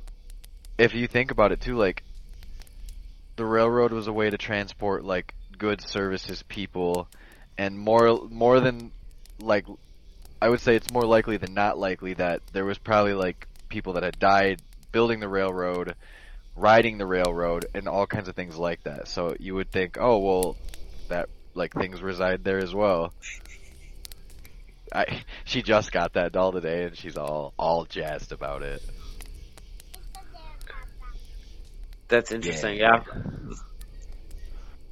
[0.78, 2.04] if you think about it too, like
[3.38, 7.08] the railroad was a way to transport like goods, services, people,
[7.58, 8.92] and more more than
[9.40, 9.66] like
[10.42, 13.94] I would say it's more likely than not likely that there was probably like people
[13.94, 15.96] that had died building the railroad,
[16.56, 19.08] riding the railroad, and all kinds of things like that.
[19.08, 20.58] So you would think, oh well,
[21.10, 23.14] that like things reside there as well.
[24.94, 28.82] I she just got that doll today and she's all all jazzed about it.
[32.08, 32.78] That's interesting.
[32.78, 33.04] Yeah.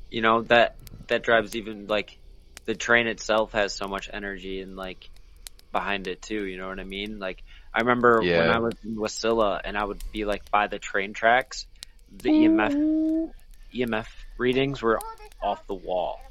[0.10, 0.76] You know that
[1.08, 2.18] that drives even like
[2.66, 5.10] the train itself has so much energy and like
[5.76, 6.46] behind it too.
[6.46, 7.20] You know what I mean?
[7.20, 10.80] Like I remember when I was in Wasilla and I would be like by the
[10.80, 11.66] train tracks,
[12.18, 13.34] the EMF
[13.74, 14.08] EMF
[14.38, 15.02] readings were
[15.44, 16.22] off the wall.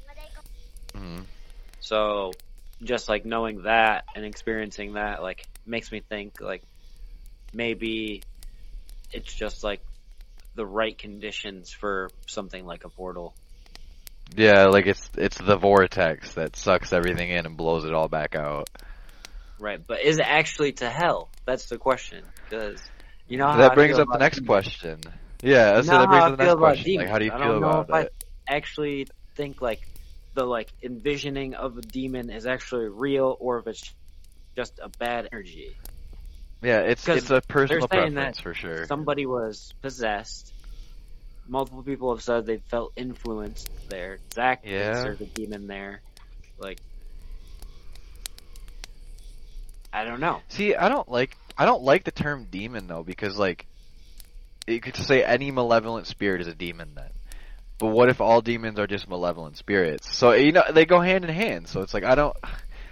[0.95, 1.19] hmm
[1.79, 2.31] So
[2.81, 6.63] just like knowing that and experiencing that like makes me think like
[7.53, 8.23] maybe
[9.13, 9.81] it's just like
[10.55, 13.35] the right conditions for something like a portal.
[14.35, 18.33] Yeah, like it's it's the vortex that sucks everything in and blows it all back
[18.33, 18.71] out.
[19.59, 21.29] Right, but is it actually to hell?
[21.45, 22.23] That's the question.
[22.49, 22.81] Because
[23.27, 24.47] you know how that brings up the next demons.
[24.47, 25.01] question.
[25.41, 26.95] Yeah, so that brings up the next question.
[26.97, 27.39] Like, how do you feel about demons?
[27.39, 28.11] I feel don't know about if
[28.49, 29.81] I actually think like
[30.33, 33.93] the like envisioning of a demon is actually real or if it's
[34.55, 35.75] just a bad energy.
[36.61, 38.85] Yeah, it's it's a personal preference for sure.
[38.87, 40.53] Somebody was possessed.
[41.47, 44.17] Multiple people have said they felt influenced there.
[44.33, 45.03] Zak thinks Yeah.
[45.03, 46.01] there's a demon there.
[46.57, 46.79] Like
[49.95, 50.41] I don't know.
[50.49, 53.65] See, I don't like I don't like the term demon though because like
[54.67, 57.11] you could say any malevolent spirit is a demon then.
[57.77, 60.13] But what if all demons are just malevolent spirits?
[60.13, 61.69] So you know they go hand in hand.
[61.69, 62.35] So it's like I don't.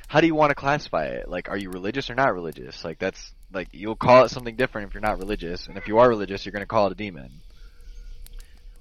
[0.08, 1.28] How do you want to classify it?
[1.28, 2.86] Like, are you religious or not religious?
[2.86, 5.98] Like that's like you'll call it something different if you're not religious, and if you
[5.98, 7.32] are religious, you're going to call it a demon.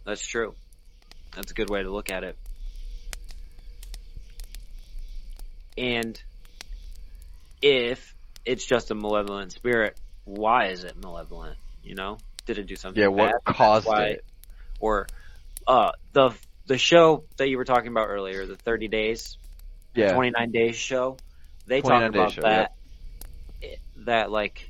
[0.05, 0.55] That's true.
[1.35, 2.37] That's a good way to look at it.
[5.77, 6.21] And
[7.63, 8.12] if
[8.45, 11.57] it's just a malevolent spirit, why is it malevolent?
[11.83, 13.01] You know, did it do something?
[13.03, 14.25] Yeah, what That's caused why- it?
[14.81, 15.07] Or
[15.67, 16.31] uh, the
[16.67, 19.37] the show that you were talking about earlier, the Thirty Days,
[19.95, 21.17] Yeah, Twenty Nine Days show.
[21.67, 22.73] They talk about show, that.
[23.61, 24.69] it- That like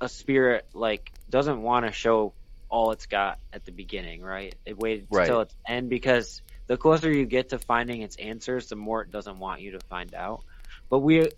[0.00, 2.32] a spirit like doesn't want to show
[2.68, 4.54] all it's got at the beginning, right?
[4.64, 5.26] It waits Right.
[5.26, 9.10] till its end because the closer you get to finding its answers, the more it
[9.10, 10.42] doesn't want you to find out.
[10.88, 11.30] But we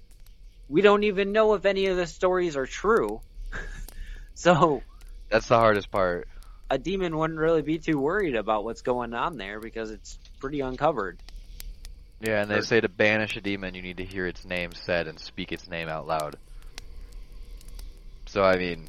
[0.68, 3.20] we don't even know if any of the stories are true.
[4.34, 4.82] so
[5.30, 6.28] that's the hardest part.
[6.70, 10.60] a demon wouldn't really be too worried about what's going on there because it's pretty
[10.60, 11.18] uncovered.
[12.20, 14.72] Yeah, and they Or- say to banish a demon, you need to hear its name
[14.72, 16.36] said and speak its name out loud.
[18.26, 18.88] So I mean,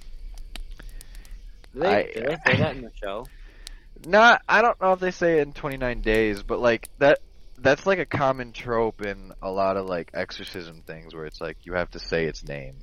[1.73, 3.25] Do they, I- they say that in the show?
[4.05, 7.19] Not, I don't know if they say it in 29 days, but like that,
[7.57, 11.57] that's like a common trope in a lot of like exorcism things where it's like
[11.63, 12.75] you have to say its name.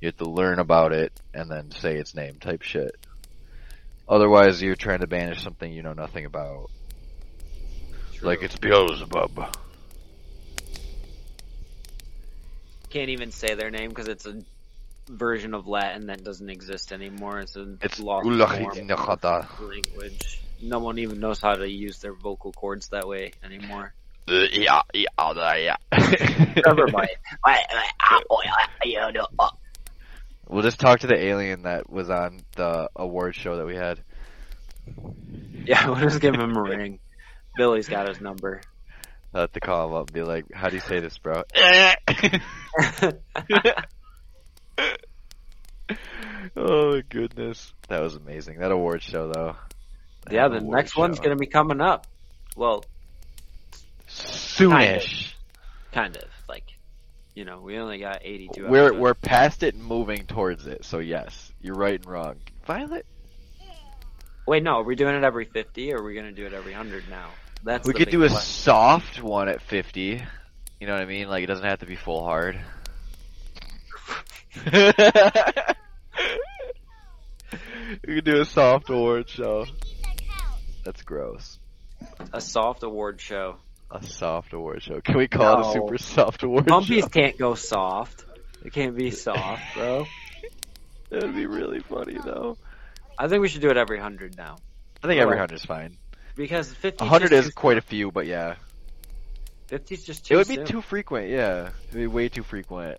[0.00, 2.96] You have to learn about it and then say its name type shit.
[4.08, 6.70] Otherwise, you're trying to banish something you know nothing about.
[8.20, 9.56] Like it's Beelzebub.
[12.92, 14.42] can't even say their name because it's a
[15.08, 17.40] version of Latin that doesn't exist anymore.
[17.40, 18.38] It's a It's lost form
[19.60, 20.40] language.
[20.60, 23.94] No one even knows how to use their vocal cords that way anymore.
[24.26, 25.76] Yeah, yeah, yeah.
[26.64, 27.10] Never mind.
[27.44, 28.20] Ah,
[29.38, 29.50] oh.
[30.48, 34.00] We'll just talk to the alien that was on the award show that we had.
[35.64, 36.98] Yeah, we'll just give him a ring.
[37.56, 38.60] Billy's got his number.
[39.34, 41.42] I'll have to call him up and be like, how do you say this, bro?
[41.54, 41.94] Eh.
[46.56, 47.72] oh my goodness.
[47.88, 48.58] That was amazing.
[48.58, 49.56] That award show though.
[50.24, 52.06] That yeah, the award next one's gonna be coming up.
[52.56, 52.84] Well,
[54.18, 55.32] soonish.
[55.92, 56.64] kind of like,
[57.34, 58.66] you know, we only got eighty-two.
[58.66, 59.00] We're episodes.
[59.00, 60.84] we're past it and moving towards it.
[60.84, 62.36] So yes, you're right and wrong.
[62.64, 63.06] Violet,
[64.46, 66.72] Wait, no, are we doing it every fifty, or are we gonna do it every
[66.72, 67.28] hundred now?
[67.64, 68.44] That's we could do a question.
[68.44, 70.20] soft one at 50.
[70.80, 71.28] You know what I mean?
[71.28, 72.58] Like it doesn't have to be full hard.
[74.66, 74.72] we
[78.14, 79.66] could do a soft award show.
[80.84, 81.60] That's gross.
[82.32, 83.58] a soft award show.
[83.94, 85.00] A soft award show.
[85.02, 86.80] Can we call it a super soft award show?
[86.80, 87.08] Bumpies show?
[87.08, 88.24] can't go soft.
[88.64, 90.06] It can't be soft, bro.
[91.10, 92.56] That'd be really funny though.
[93.18, 94.56] I think we should do it every hundred now
[95.04, 95.98] I think every hundred is fine.
[96.36, 97.04] because fifty.
[97.04, 98.54] A hundred is quite a few, but yeah,
[99.66, 100.34] Fifty's just too.
[100.34, 100.66] it would be soon.
[100.66, 101.28] too frequent.
[101.28, 102.98] Yeah, it'd be way too frequent.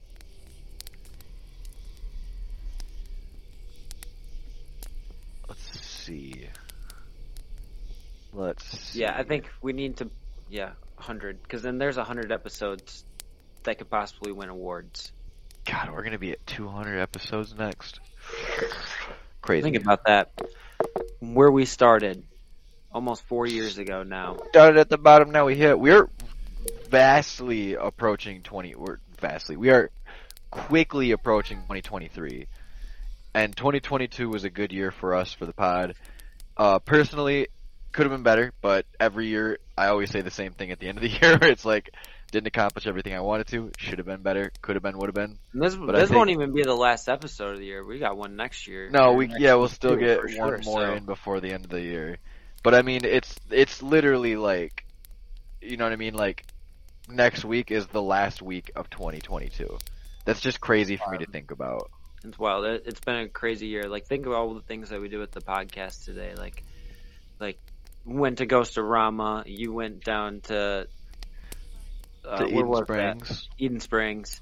[5.48, 6.50] Let's see.
[8.34, 8.66] Let's.
[8.66, 9.02] See.
[9.02, 10.10] Yeah, I think we need to,
[10.50, 10.72] Yeah,
[11.04, 11.42] hundred.
[11.42, 13.06] Because then there's a hundred episodes
[13.64, 15.12] that could possibly win awards.
[15.66, 18.00] God, we're gonna be at 200 episodes next.
[19.42, 19.64] Crazy.
[19.64, 20.32] Think about that.
[21.20, 22.24] Where we started,
[22.92, 24.38] almost four years ago now.
[24.50, 25.32] started at the bottom.
[25.32, 25.80] Now we hit.
[25.80, 26.10] We're
[26.90, 28.76] vastly approaching 20.
[28.76, 29.58] We're vastly.
[29.58, 29.90] We are
[30.52, 32.48] quickly approaching 2023,
[33.34, 35.96] and 2022 was a good year for us for the pod.
[36.56, 37.48] Uh, personally,
[37.94, 40.88] could have been better, but every year I always say the same thing at the
[40.88, 41.92] end of the year, where it's like
[42.32, 43.72] didn't accomplish everything I wanted to.
[43.78, 44.52] Should have been better.
[44.62, 44.98] Could have been.
[44.98, 45.38] Would have been.
[45.54, 47.86] And this But this think- won't even be the last episode of the year.
[47.86, 48.90] We got one next year.
[48.90, 51.70] No, we yeah, we'll still get one sure, more so- in before the end of
[51.72, 52.18] the year.
[52.64, 54.86] But I mean, it's it's literally like,
[55.62, 56.14] you know what I mean?
[56.16, 56.46] Like,
[57.10, 59.78] next week is the last week of 2022.
[60.26, 61.92] That's just crazy for me to think about.
[62.24, 62.64] It's wild.
[62.66, 63.90] It, it's been a crazy year.
[63.90, 66.34] Like think of all the things that we do with the podcast today.
[66.38, 66.64] Like,
[67.40, 67.73] like we
[68.06, 69.44] went to Ghostorama.
[69.46, 70.88] You went down to
[72.26, 72.76] uh, to Eden?
[72.84, 73.50] Springs.
[73.58, 74.42] Eden Springs,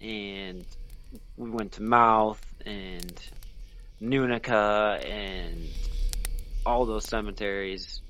[0.00, 0.64] and
[1.36, 3.12] we went to Mouth and
[4.00, 5.66] Nunica and
[6.66, 8.00] all those cemeteries.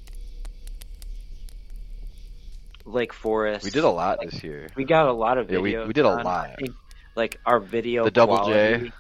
[2.84, 3.64] Lake Forest.
[3.64, 4.68] We did a lot this year.
[4.74, 5.82] We got a lot of Yeah, videos.
[5.82, 6.56] we- we did a lot.
[6.58, 6.74] Think,
[7.14, 8.92] like our video The Double quality J.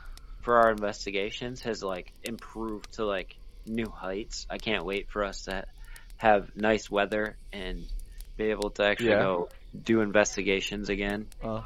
[0.42, 3.36] for our investigations has like improved to like
[3.66, 4.46] new heights.
[4.50, 5.64] I can't wait for us to
[6.20, 7.82] have nice weather and
[8.36, 9.22] be able to actually Yeah.
[9.22, 9.48] go
[9.84, 11.28] do investigations again.
[11.42, 11.64] Oh,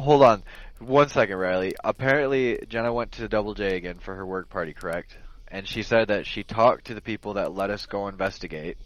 [0.00, 0.42] hold on.
[0.78, 1.74] One second, Riley.
[1.84, 5.14] Apparently, Jenna went to Double J again for her work party, correct?
[5.48, 8.78] And she said that she talked to the people that let us go investigate.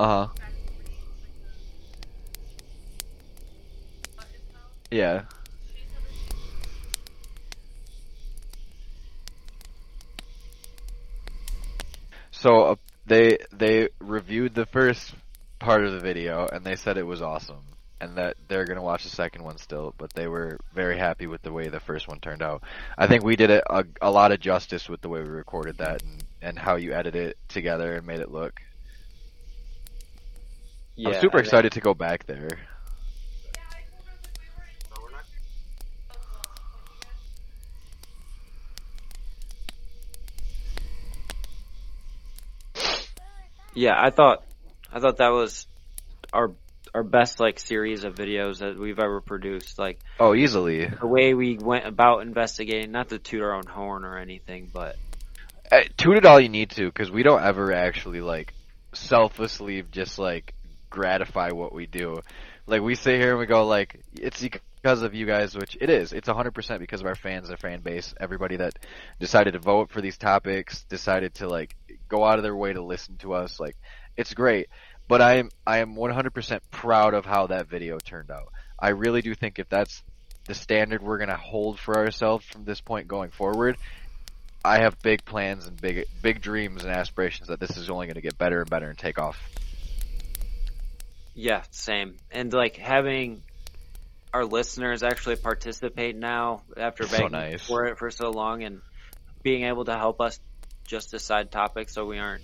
[0.00, 0.28] Uh huh.
[4.90, 5.24] Yeah.
[12.40, 12.76] So uh,
[13.06, 15.14] they they reviewed the first
[15.58, 17.64] part of the video and they said it was awesome
[18.00, 21.42] and that they're gonna watch the second one still, but they were very happy with
[21.42, 22.62] the way the first one turned out.
[22.96, 25.78] I think we did it a, a lot of justice with the way we recorded
[25.78, 28.60] that and, and how you edited it together and made it look.
[30.94, 32.50] Yeah, I'm super I think- excited to go back there.
[43.78, 44.42] Yeah, I thought
[44.92, 45.68] I thought that was
[46.32, 46.50] our
[46.92, 49.78] our best like series of videos that we've ever produced.
[49.78, 50.86] Like Oh, easily.
[50.86, 54.96] the way we went about investigating, not to toot our own horn or anything, but
[55.70, 58.52] Uh, toot it all you need to, because we don't ever actually like
[58.94, 60.54] selflessly just like
[60.90, 62.20] gratify what we do.
[62.66, 64.42] Like we sit here and we go like it's
[64.88, 66.14] because of you guys, which it is.
[66.14, 68.78] It's 100% because of our fans, our fan base, everybody that
[69.20, 71.76] decided to vote for these topics, decided to like
[72.08, 73.60] go out of their way to listen to us.
[73.60, 73.76] Like
[74.16, 74.70] it's great,
[75.06, 78.50] but I am I am 100% proud of how that video turned out.
[78.78, 80.02] I really do think if that's
[80.46, 83.76] the standard we're gonna hold for ourselves from this point going forward,
[84.64, 88.14] I have big plans and big big dreams and aspirations that this is only going
[88.14, 89.38] to get better and better and take off.
[91.34, 92.16] yeah, same.
[92.30, 93.42] And like having
[94.32, 97.66] our listeners actually participate now after So begging nice.
[97.66, 98.80] for it for so long and
[99.42, 100.38] being able to help us
[100.86, 102.42] just decide topics so we aren't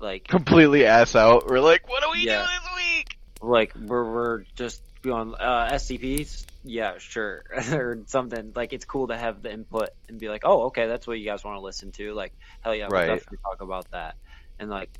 [0.00, 1.46] like Completely ass out.
[1.48, 2.42] We're like, what do we Yeah.
[2.42, 3.16] do this week?
[3.44, 9.16] like we're we're just going uh SCPs yeah sure or something like it's cool to
[9.18, 11.90] have the input and be like oh okay that's what you guys want to listen
[11.90, 13.08] to like hell yeah Right.
[13.08, 14.14] we'll definitely talk about that
[14.60, 14.90] and like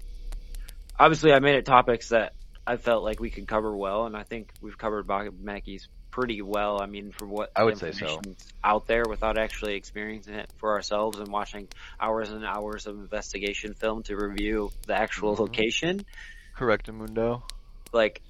[0.99, 2.33] obviously I made it topics that
[2.66, 5.08] I felt like we could cover well and I think we've covered
[5.40, 8.20] Mackey's pretty well I mean for what I would say so.
[8.62, 11.68] out there without actually experiencing it for ourselves and watching
[12.00, 15.40] hours and hours of investigation film to review the actual Mhm.
[15.40, 16.04] location
[16.54, 17.42] Correct, Mundo.
[17.92, 18.20] like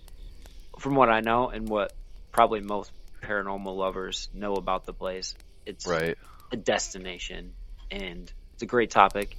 [0.78, 1.93] from what I know and what
[2.33, 2.91] probably most
[3.22, 5.35] paranormal lovers know about the place,
[5.66, 6.16] it's Right.
[6.51, 7.53] a destination
[7.91, 9.37] and it's a great topic.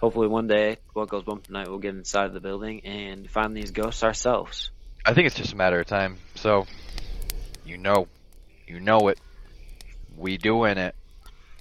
[0.00, 3.72] Hopefully one day, what goes bump tonight, we'll get inside the building and find these
[3.72, 4.70] ghosts ourselves.
[5.04, 6.18] I think it's just a matter of time.
[6.36, 6.66] So,
[7.64, 8.06] you know,
[8.66, 9.18] you know it.
[10.16, 10.94] We doing it.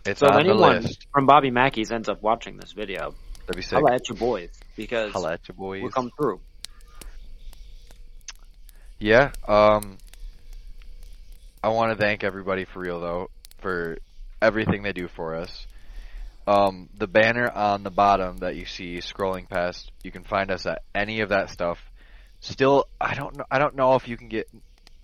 [0.05, 1.07] It's So if on the anyone list.
[1.11, 3.13] from Bobby Mackey's ends up watching this video,
[3.47, 3.73] That'd be sick.
[3.79, 5.81] holla at your boys because Holla at your boys.
[5.81, 6.39] we'll come through.
[8.99, 9.31] Yeah.
[9.47, 9.97] Um.
[11.63, 13.29] I want to thank everybody for real though
[13.59, 13.97] for
[14.41, 15.65] everything they do for us.
[16.48, 20.66] Um, the banner on the bottom that you see scrolling past, you can find us
[20.66, 21.78] at any of that stuff.
[22.39, 23.43] Still, I don't know.
[23.52, 24.50] I don't know if you can get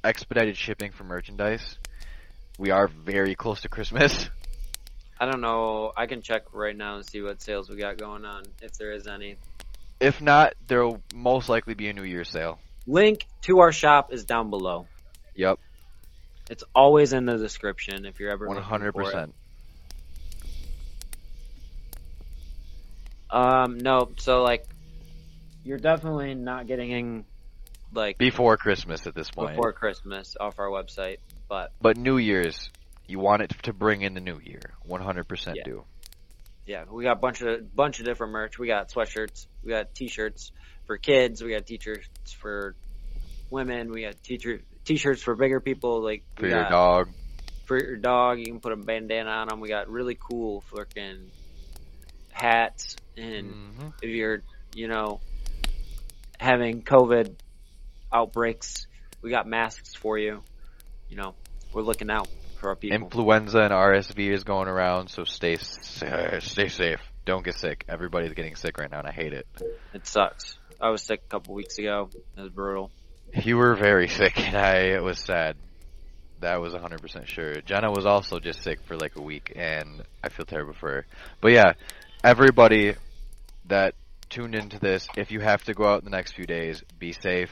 [0.04, 1.78] expedited shipping for merchandise.
[2.58, 4.30] We are very close to Christmas.
[5.20, 5.92] I don't know.
[5.96, 8.92] I can check right now and see what sales we got going on if there
[8.92, 9.38] is any.
[10.00, 12.60] If not, there'll most likely be a New Year's sale.
[12.88, 14.88] Link to our shop is down below.
[15.36, 15.60] Yep,
[16.50, 19.34] It's always in the description if you're ever looking hundred percent.
[23.34, 24.66] Um, no, so like,
[25.64, 27.26] you're definitely not getting in,
[27.94, 29.56] like Before Christmas at this point.
[29.56, 31.18] before Christmas off our website,
[31.50, 32.70] but But New Year's,
[33.08, 34.62] you want it to bring in the new year.
[34.86, 35.64] One hundred percent Yeah.
[35.64, 35.84] do.
[36.68, 38.60] yeah, we got a bunch of bunch of different merch.
[38.60, 40.52] We got sweatshirts, we got t-shirts
[40.86, 42.08] for kids, we got t-shirts
[42.40, 42.76] for
[43.50, 46.02] women, we got teacher t-shirts for bigger people.
[46.04, 47.10] Like For we your got dog.
[47.66, 49.60] for your dog, you can put a bandana on them.
[49.60, 51.32] We got really cool fucking
[52.34, 54.42] hats, and hmm if you're,
[54.76, 55.22] you know,
[56.40, 57.36] having COVID
[58.12, 58.88] outbreaks,
[59.22, 60.42] we got masks for you.
[61.10, 61.36] You know,
[61.74, 62.28] we're looking out
[62.60, 62.98] for our people.
[62.98, 67.00] Influenza and RSV is going around, so stay stay safe.
[67.26, 67.86] Don't get sick.
[67.88, 69.48] Everybody's getting sick right now, and I hate it.
[69.94, 70.58] It sucks.
[70.82, 72.10] I was sick a couple weeks ago.
[72.38, 72.92] It was brutal.
[73.34, 75.56] You were very sick, and I it was sad.
[76.42, 77.62] That was 100% sure.
[77.62, 81.06] Jenna was also just sick for like a week, and I feel terrible for her.
[81.40, 81.74] But yeah,
[82.24, 82.96] everybody
[83.66, 83.96] that
[84.30, 87.12] tuned into this, if you have to go out in the next few days, be
[87.12, 87.52] safe.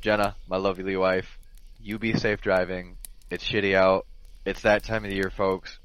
[0.00, 1.38] Jenna, my lovely wife,
[1.80, 2.96] you be safe driving.
[3.30, 4.06] It's shitty out.
[4.44, 5.78] It's that time of the year, folks.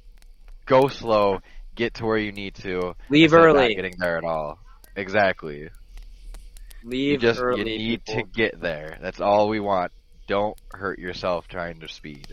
[0.66, 1.40] Go slow.
[1.76, 2.96] Get to where you need to.
[3.10, 3.76] Leave of not early.
[3.76, 4.60] getting there at all.
[4.96, 5.70] Exactly.
[6.84, 7.60] Leave You just early.
[7.60, 8.24] you need people.
[8.24, 8.98] to get there.
[9.02, 9.92] That's all we want.
[10.28, 12.28] Don't hurt yourself trying to speed.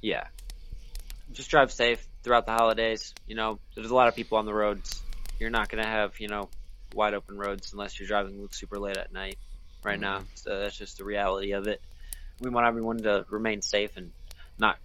[0.00, 0.24] Yeah.
[1.32, 3.14] Just drive safe throughout the holidays.
[3.26, 5.02] You know, there's a lot of people on the roads.
[5.38, 6.48] You're not going to have, you know,
[6.94, 9.38] wide open roads unless you're driving super late at night
[9.82, 10.22] right now.
[10.34, 11.80] So that's just the reality of it.
[12.40, 14.12] We want everyone to remain safe and
[14.58, 14.78] not,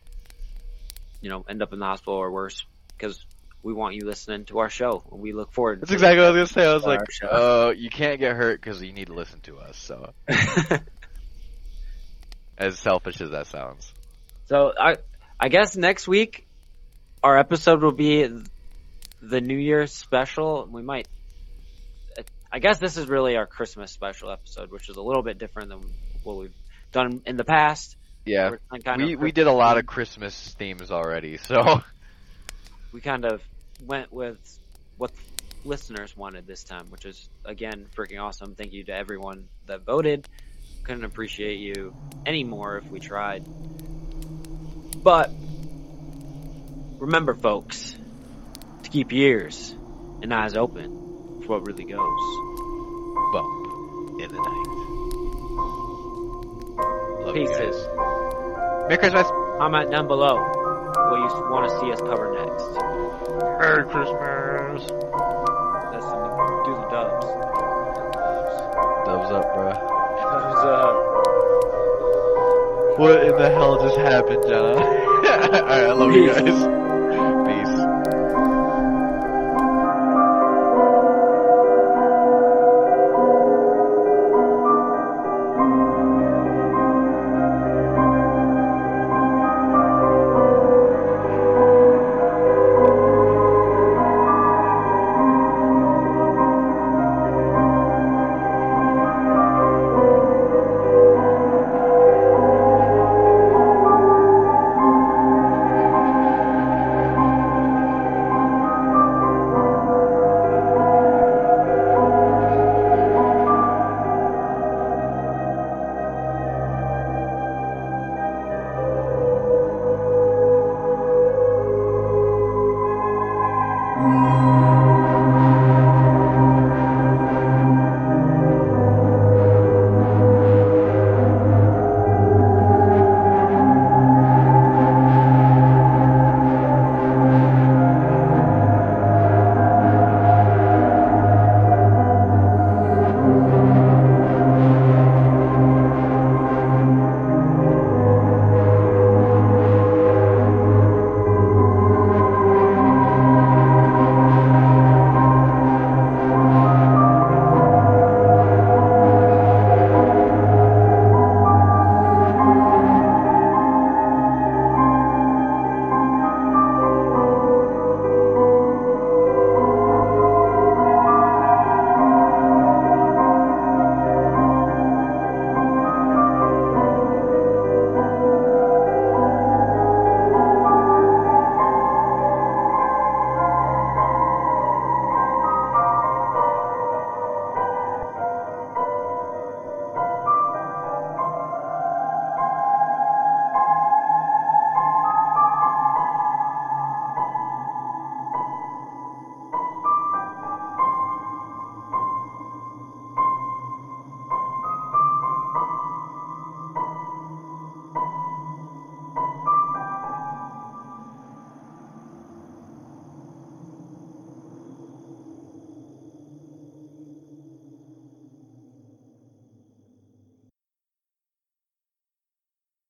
[1.21, 2.65] you know, end up in the hospital or worse
[2.97, 3.23] because
[3.63, 5.03] we want you listening to our show.
[5.11, 6.69] We look forward That's to exactly what I was gonna say.
[6.69, 9.57] I was like, oh, uh, you can't get hurt because you need to listen to
[9.57, 9.77] us.
[9.77, 10.13] So,
[12.57, 13.91] as selfish as that sounds,
[14.47, 14.97] So I
[15.39, 16.46] I guess next week
[17.23, 18.27] our episode will be
[19.21, 20.67] the New Year special.
[20.71, 21.07] We might
[22.51, 25.69] I guess this is really our Christmas special episode, which is a little bit different
[25.69, 25.81] than
[26.23, 26.53] what we've
[26.91, 27.97] done in the past.
[28.25, 31.37] yeah, kind we of we did a lot of Christmas themes already.
[31.37, 31.81] So,
[32.91, 33.41] we kind of
[33.85, 34.37] went with
[34.97, 35.11] what
[35.65, 38.55] listeners wanted this time, which is again freaking awesome.
[38.55, 40.27] Thank you to everyone that voted.
[40.83, 41.93] Couldn't appreciate you
[42.25, 43.45] any more if we tried.
[45.03, 45.31] But
[46.99, 47.95] remember, folks,
[48.83, 49.73] to keep ears
[50.21, 52.21] and eyes open for what really goes.
[53.33, 54.67] bump in the night.
[57.25, 57.57] Love you Peace.
[57.57, 57.87] guys.
[58.87, 59.27] Merry Christmas.
[59.57, 62.65] Comment down below what you want to see us cover next.
[63.59, 64.89] Merry Christmas.
[65.91, 66.17] That's the
[66.65, 67.25] do the dubs.
[69.05, 69.77] Dubs up, bruh.
[70.17, 70.95] Dubs up.
[72.99, 74.75] What in the hell just happened, Jenna?
[75.27, 76.86] Alright, I love you guys.